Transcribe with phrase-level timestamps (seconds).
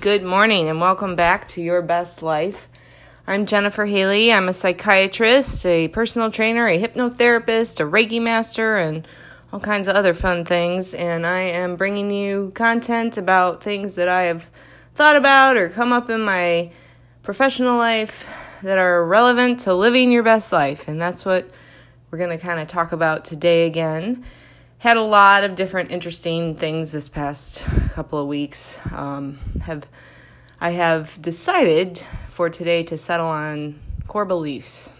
[0.00, 2.68] Good morning and welcome back to Your Best Life.
[3.28, 4.32] I'm Jennifer Haley.
[4.32, 9.06] I'm a psychiatrist, a personal trainer, a hypnotherapist, a Reiki master, and
[9.52, 10.94] all kinds of other fun things.
[10.94, 14.50] And I am bringing you content about things that I have
[14.94, 16.72] thought about or come up in my
[17.22, 18.28] professional life
[18.62, 20.88] that are relevant to living your best life.
[20.88, 21.48] And that's what
[22.10, 24.24] we're going to kind of talk about today again
[24.84, 28.78] had a lot of different interesting things this past couple of weeks.
[28.92, 29.88] Um, have
[30.60, 31.96] I have decided
[32.28, 34.92] for today to settle on core beliefs.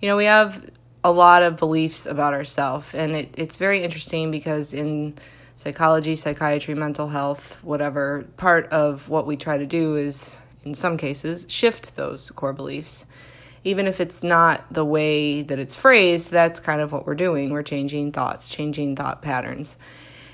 [0.00, 0.70] You know, we have
[1.04, 5.16] a lot of beliefs about ourselves, and it, it's very interesting because in
[5.54, 10.96] psychology, psychiatry, mental health, whatever, part of what we try to do is, in some
[10.96, 13.04] cases, shift those core beliefs
[13.64, 17.50] even if it's not the way that it's phrased, that's kind of what we're doing.
[17.50, 19.76] We're changing thoughts, changing thought patterns.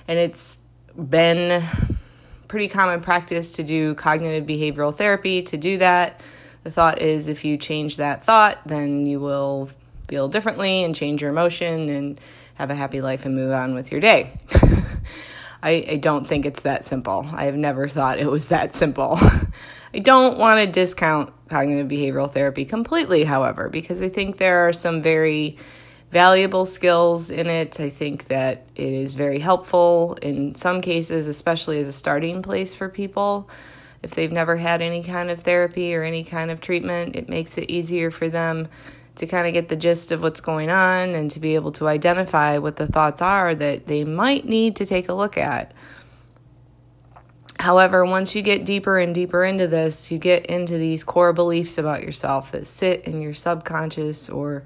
[0.06, 0.58] And it's
[0.96, 1.64] been
[2.48, 6.20] pretty common practice to do cognitive behavioral therapy to do that.
[6.64, 9.70] The thought is if you change that thought, then you will
[10.08, 12.20] feel differently and change your emotion and
[12.54, 14.38] have a happy life and move on with your day.
[15.62, 17.26] I, I don't think it's that simple.
[17.30, 19.18] I have never thought it was that simple.
[19.94, 24.72] I don't want to discount cognitive behavioral therapy completely, however, because I think there are
[24.72, 25.56] some very
[26.10, 27.80] valuable skills in it.
[27.80, 32.74] I think that it is very helpful in some cases, especially as a starting place
[32.74, 33.48] for people.
[34.02, 37.58] If they've never had any kind of therapy or any kind of treatment, it makes
[37.58, 38.68] it easier for them
[39.16, 41.88] to kind of get the gist of what's going on and to be able to
[41.88, 45.72] identify what the thoughts are that they might need to take a look at.
[47.58, 51.76] However, once you get deeper and deeper into this, you get into these core beliefs
[51.76, 54.62] about yourself that sit in your subconscious or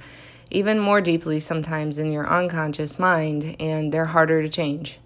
[0.50, 4.98] even more deeply sometimes in your unconscious mind, and they're harder to change.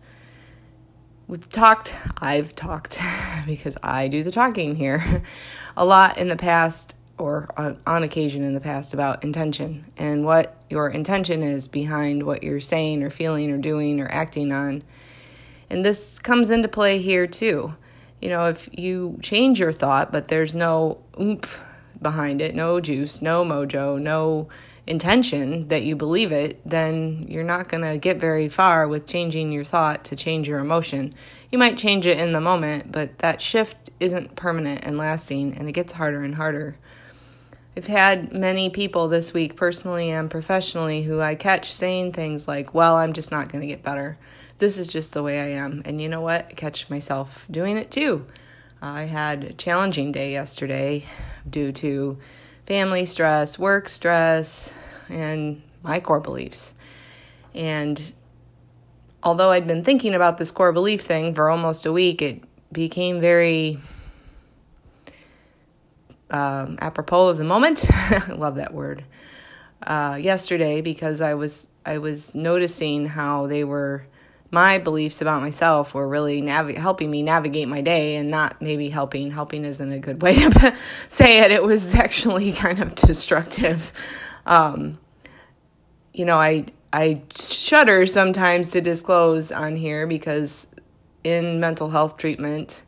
[1.29, 3.01] We've talked, I've talked,
[3.47, 5.23] because I do the talking here,
[5.77, 7.49] a lot in the past or
[7.87, 12.61] on occasion in the past about intention and what your intention is behind what you're
[12.61, 14.83] saying or feeling or doing or acting on.
[15.69, 17.75] And this comes into play here too.
[18.21, 21.63] You know, if you change your thought, but there's no oomph
[22.01, 24.49] behind it, no juice, no mojo, no
[24.87, 29.51] intention that you believe it, then you're not going to get very far with changing
[29.51, 31.13] your thought to change your emotion.
[31.51, 35.69] You might change it in the moment, but that shift isn't permanent and lasting, and
[35.69, 36.77] it gets harder and harder.
[37.77, 42.73] I've had many people this week, personally and professionally, who I catch saying things like,
[42.73, 44.17] Well, I'm just not going to get better.
[44.59, 45.83] This is just the way I am.
[45.85, 46.47] And you know what?
[46.51, 48.27] I catch myself doing it too.
[48.81, 51.05] I had a challenging day yesterday
[51.49, 52.19] due to
[52.65, 54.73] family stress, work stress,
[55.09, 56.73] and my core beliefs.
[57.55, 58.13] And
[59.23, 62.43] although I'd been thinking about this core belief thing for almost a week, it
[62.73, 63.81] became very
[66.31, 67.87] um, apropos of the moment.
[67.91, 69.05] I love that word.
[69.83, 74.07] Uh, yesterday, because I was I was noticing how they were
[74.51, 78.89] my beliefs about myself were really nav- helping me navigate my day, and not maybe
[78.89, 79.31] helping.
[79.31, 80.77] Helping isn't a good way to
[81.09, 81.51] say it.
[81.51, 83.93] It was actually kind of destructive.
[84.45, 84.99] Um,
[86.13, 90.67] you know, I I shudder sometimes to disclose on here because
[91.25, 92.83] in mental health treatment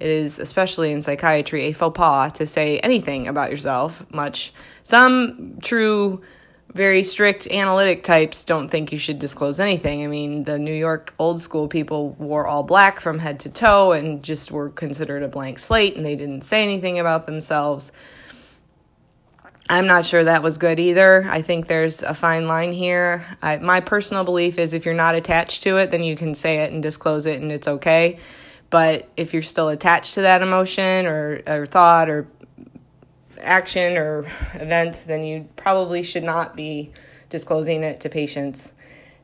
[0.00, 4.52] it is, especially in psychiatry, a faux pas to say anything about yourself much.
[4.82, 6.20] Some true,
[6.74, 10.02] very strict analytic types don't think you should disclose anything.
[10.02, 13.92] I mean, the New York old school people wore all black from head to toe
[13.92, 17.92] and just were considered a blank slate and they didn't say anything about themselves.
[19.70, 21.26] I'm not sure that was good either.
[21.30, 23.24] I think there's a fine line here.
[23.40, 26.64] I, my personal belief is if you're not attached to it, then you can say
[26.64, 28.18] it and disclose it and it's okay.
[28.68, 32.26] But if you're still attached to that emotion or, or thought or
[33.44, 34.20] action or
[34.54, 36.92] event, then you probably should not be
[37.28, 38.72] disclosing it to patients.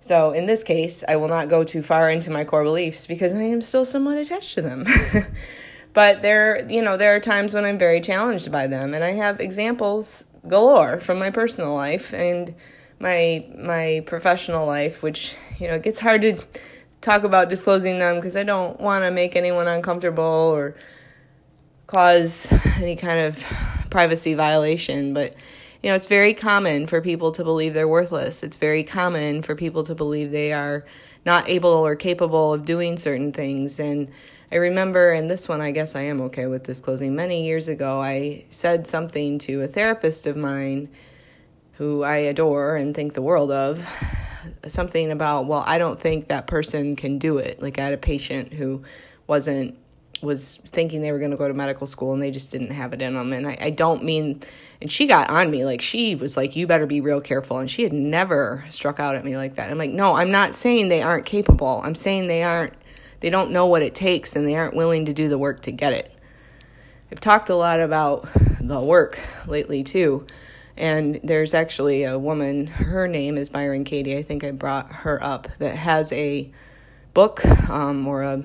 [0.00, 3.34] So in this case, I will not go too far into my core beliefs because
[3.34, 4.86] I am still somewhat attached to them.
[5.92, 9.12] but there, you know, there are times when I'm very challenged by them, and I
[9.12, 12.54] have examples galore from my personal life and
[12.98, 16.42] my my professional life, which you know it gets hard to
[17.00, 20.76] talk about disclosing them because I don't want to make anyone uncomfortable or
[21.86, 23.44] cause any kind of
[23.90, 25.12] privacy violation.
[25.12, 25.34] But,
[25.82, 28.42] you know, it's very common for people to believe they're worthless.
[28.42, 30.84] It's very common for people to believe they are
[31.26, 33.78] not able or capable of doing certain things.
[33.78, 34.10] And
[34.52, 38.00] I remember, and this one I guess I am okay with disclosing, many years ago,
[38.00, 40.88] I said something to a therapist of mine
[41.74, 43.86] who I adore and think the world of
[44.66, 47.62] something about, well, I don't think that person can do it.
[47.62, 48.82] Like I had a patient who
[49.26, 49.78] wasn't
[50.22, 52.92] was thinking they were going to go to medical school and they just didn't have
[52.92, 53.32] it in them.
[53.32, 54.40] And I, I don't mean,
[54.80, 57.58] and she got on me like she was like, you better be real careful.
[57.58, 59.70] And she had never struck out at me like that.
[59.70, 61.80] I'm like, no, I'm not saying they aren't capable.
[61.84, 62.74] I'm saying they aren't,
[63.20, 65.72] they don't know what it takes and they aren't willing to do the work to
[65.72, 66.12] get it.
[67.10, 68.28] I've talked a lot about
[68.60, 70.26] the work lately too.
[70.76, 74.16] And there's actually a woman, her name is Byron Katie.
[74.16, 76.50] I think I brought her up that has a
[77.12, 78.42] book um, or a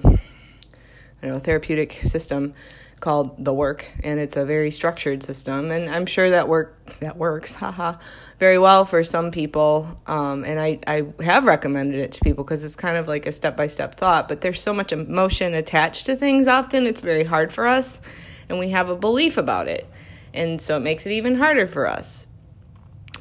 [1.22, 2.54] you know therapeutic system
[3.00, 7.18] called the work and it's a very structured system and i'm sure that work that
[7.18, 7.94] works haha
[8.40, 12.64] very well for some people um, and I, I have recommended it to people because
[12.64, 16.48] it's kind of like a step-by-step thought but there's so much emotion attached to things
[16.48, 18.02] often it's very hard for us
[18.50, 19.90] and we have a belief about it
[20.34, 22.28] and so it makes it even harder for us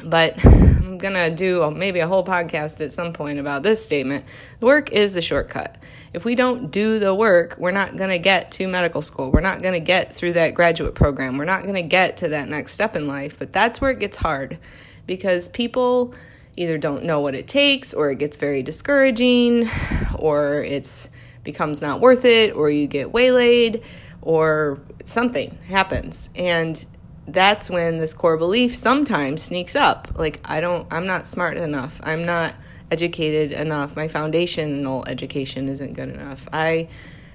[0.03, 4.25] but I'm going to do maybe a whole podcast at some point about this statement.
[4.61, 5.77] Work is the shortcut.
[6.13, 9.31] If we don't do the work, we're not going to get to medical school.
[9.31, 11.37] We're not going to get through that graduate program.
[11.37, 13.39] We're not going to get to that next step in life.
[13.39, 14.59] But that's where it gets hard
[15.07, 16.15] because people
[16.57, 19.69] either don't know what it takes or it gets very discouraging
[20.17, 21.11] or it's
[21.43, 23.83] becomes not worth it or you get waylaid
[24.23, 26.87] or something happens and
[27.27, 30.13] that's when this core belief sometimes sneaks up.
[30.15, 32.01] Like, I don't, I'm not smart enough.
[32.03, 32.55] I'm not
[32.91, 33.97] educated enough.
[33.97, 36.47] My foundational education isn't good enough.
[36.53, 36.89] I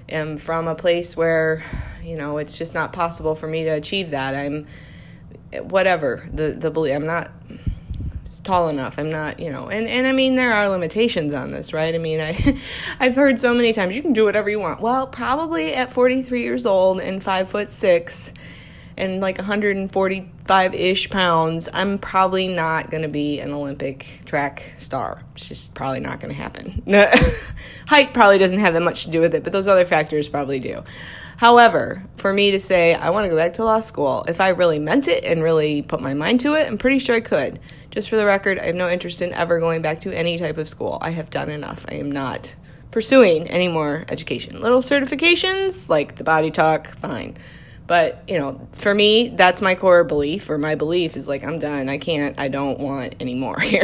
[0.08, 1.64] am from a place where,
[2.02, 4.34] you know, it's just not possible for me to achieve that.
[4.34, 4.66] I'm,
[5.62, 7.30] whatever, the, the belief, I'm not
[8.44, 8.96] tall enough.
[8.96, 11.92] I'm not, you know, and, and I mean, there are limitations on this, right?
[11.92, 12.58] I mean, I,
[13.00, 14.80] I've heard so many times you can do whatever you want.
[14.80, 18.32] Well, probably at 43 years old and five foot six
[18.96, 25.22] and like 145 ish pounds, I'm probably not going to be an Olympic track star.
[25.34, 26.82] It's just probably not going to happen.
[27.86, 30.58] Height probably doesn't have that much to do with it, but those other factors probably
[30.58, 30.84] do.
[31.40, 34.48] However, for me to say I want to go back to law school, if I
[34.48, 37.58] really meant it and really put my mind to it, I'm pretty sure I could.
[37.90, 40.58] Just for the record, I have no interest in ever going back to any type
[40.58, 40.98] of school.
[41.00, 41.86] I have done enough.
[41.88, 42.54] I am not
[42.90, 44.60] pursuing any more education.
[44.60, 47.38] Little certifications, like the body talk, fine.
[47.90, 51.58] But, you know, for me, that's my core belief, or my belief is like, I'm
[51.58, 51.88] done.
[51.88, 53.82] I can't, I don't want any more here.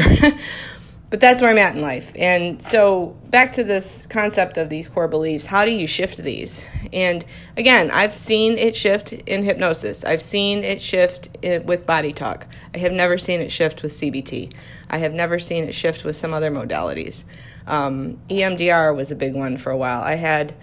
[1.10, 2.12] but that's where I'm at in life.
[2.14, 6.68] And so, back to this concept of these core beliefs, how do you shift these?
[6.92, 7.24] And
[7.56, 12.46] again, I've seen it shift in hypnosis, I've seen it shift with body talk.
[12.76, 14.54] I have never seen it shift with CBT.
[14.88, 17.24] I have never seen it shift with some other modalities.
[17.66, 20.00] Um, EMDR was a big one for a while.
[20.00, 20.54] I had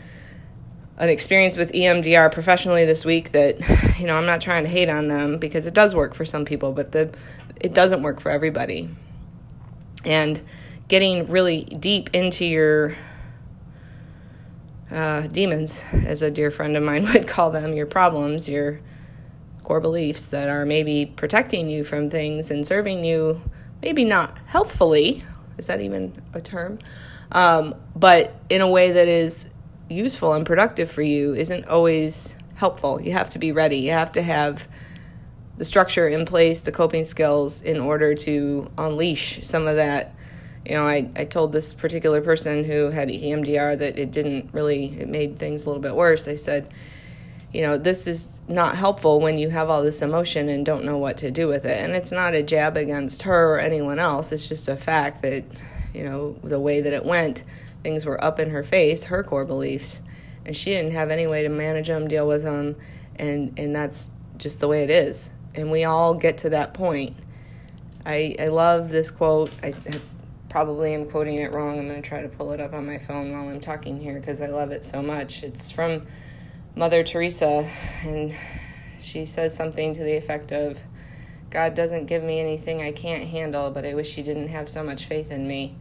[0.97, 3.59] an experience with EMDR professionally this week that
[3.99, 6.45] you know I'm not trying to hate on them because it does work for some
[6.45, 7.13] people, but the
[7.59, 8.89] it doesn't work for everybody.
[10.05, 10.41] And
[10.87, 12.95] getting really deep into your
[14.91, 18.79] uh, demons, as a dear friend of mine would call them, your problems, your
[19.63, 23.41] core beliefs that are maybe protecting you from things and serving you,
[23.81, 25.23] maybe not healthfully.
[25.57, 26.79] Is that even a term?
[27.31, 29.47] Um, but in a way that is
[29.93, 33.01] useful and productive for you isn't always helpful.
[33.01, 33.77] You have to be ready.
[33.77, 34.67] You have to have
[35.57, 40.15] the structure in place, the coping skills in order to unleash some of that.
[40.65, 44.99] You know, I, I told this particular person who had EMDR that it didn't really,
[44.99, 46.27] it made things a little bit worse.
[46.27, 46.71] I said,
[47.53, 50.97] you know, this is not helpful when you have all this emotion and don't know
[50.97, 51.77] what to do with it.
[51.77, 54.31] And it's not a jab against her or anyone else.
[54.31, 55.43] It's just a fact that,
[55.93, 57.43] you know, the way that it went
[57.83, 60.01] things were up in her face, her core beliefs,
[60.45, 62.75] and she didn't have any way to manage them, deal with them,
[63.17, 65.29] and and that's just the way it is.
[65.53, 67.15] And we all get to that point.
[68.05, 69.51] I I love this quote.
[69.61, 69.99] I, I
[70.53, 71.79] probably am quoting it wrong.
[71.79, 74.19] I'm going to try to pull it up on my phone while I'm talking here
[74.19, 75.41] because I love it so much.
[75.41, 76.05] It's from
[76.75, 77.67] Mother Teresa,
[78.03, 78.35] and
[78.99, 80.79] she says something to the effect of,
[81.49, 84.83] God doesn't give me anything I can't handle, but I wish He didn't have so
[84.83, 85.75] much faith in me.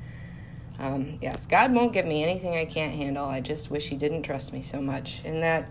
[0.83, 3.25] Um, yes, God won't give me anything I can't handle.
[3.25, 5.23] I just wish He didn't trust me so much.
[5.25, 5.71] And that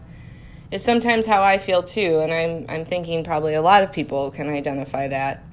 [0.72, 2.20] is sometimes how I feel too.
[2.22, 5.44] And I'm, I'm thinking probably a lot of people can identify that.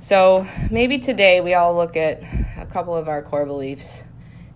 [0.00, 2.24] So maybe today we all look at
[2.58, 4.02] a couple of our core beliefs.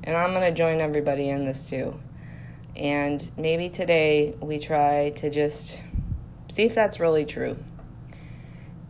[0.03, 2.01] And I'm going to join everybody in this too.
[2.75, 5.81] And maybe today we try to just
[6.49, 7.57] see if that's really true.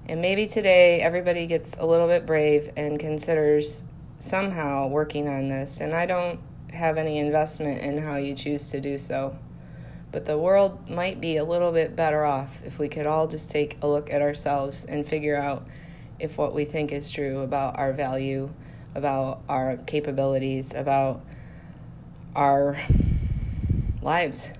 [0.09, 3.85] And maybe today everybody gets a little bit brave and considers
[4.25, 6.41] somehow working on this, and I don't
[6.73, 9.37] have any investment in how you choose to do so.
[10.13, 13.51] But the world might be a little bit better off if we could all just
[13.51, 15.67] take a look at ourselves and figure out
[16.19, 18.51] if what we think is true about our value,
[18.95, 21.23] about our capabilities, about
[22.35, 22.81] our
[24.01, 24.55] lives.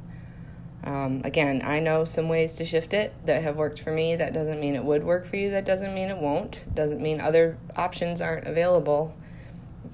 [0.83, 4.17] Um, again, I know some ways to shift it that have worked for me.
[4.17, 5.51] That doesn't mean it would work for you.
[5.51, 6.63] That doesn't mean it won't.
[6.75, 9.17] Doesn't mean other options aren't available.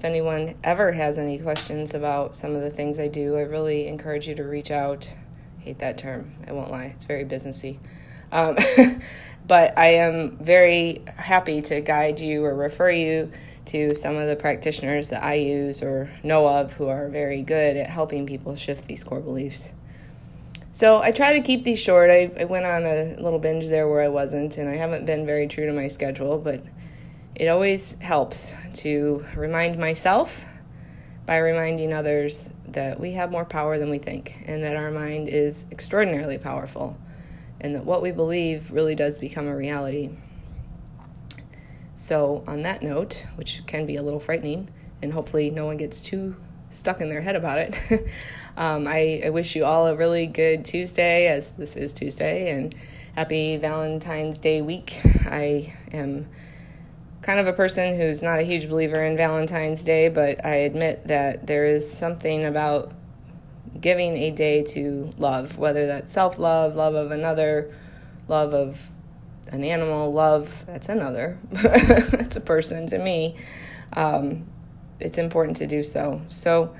[0.01, 3.85] If anyone ever has any questions about some of the things I do, I really
[3.85, 5.07] encourage you to reach out.
[5.59, 6.33] I hate that term.
[6.47, 6.85] I won't lie.
[6.95, 7.77] It's very businessy.
[8.31, 8.57] Um,
[9.47, 13.31] but I am very happy to guide you or refer you
[13.65, 17.77] to some of the practitioners that I use or know of who are very good
[17.77, 19.71] at helping people shift these core beliefs.
[20.73, 22.09] So I try to keep these short.
[22.09, 25.27] I, I went on a little binge there where I wasn't, and I haven't been
[25.27, 26.63] very true to my schedule, but
[27.41, 30.45] it always helps to remind myself
[31.25, 35.27] by reminding others that we have more power than we think and that our mind
[35.27, 36.95] is extraordinarily powerful
[37.59, 40.11] and that what we believe really does become a reality.
[41.95, 44.69] So, on that note, which can be a little frightening,
[45.01, 46.35] and hopefully no one gets too
[46.69, 47.75] stuck in their head about it,
[48.55, 52.75] um, I, I wish you all a really good Tuesday, as this is Tuesday, and
[53.15, 55.01] happy Valentine's Day week.
[55.25, 56.27] I am
[57.21, 61.07] kind of a person who's not a huge believer in Valentine's Day, but I admit
[61.07, 62.91] that there is something about
[63.79, 67.73] giving a day to love, whether that's self love, love of another,
[68.27, 68.89] love of
[69.47, 73.35] an animal, love that's another, that's a person to me.
[73.93, 74.47] Um,
[74.99, 76.21] it's important to do so.
[76.29, 76.75] So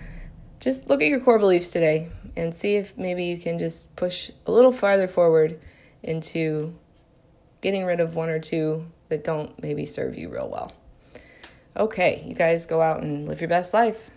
[0.59, 4.31] just look at your core beliefs today and see if maybe you can just push
[4.45, 5.59] a little farther forward
[6.03, 6.75] into
[7.61, 10.71] getting rid of one or two that don't maybe serve you real well.
[11.77, 14.09] Okay, you guys go out and live your best life.